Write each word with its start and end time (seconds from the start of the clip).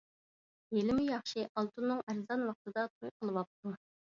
ھېلىمۇ 0.77 1.03
ياخشى 1.09 1.45
ئالتۇننىڭ 1.47 2.01
ئەرزان 2.07 2.49
ۋاقتىدا 2.49 2.89
توي 2.95 3.17
قىلىۋاپتۇ. 3.19 3.79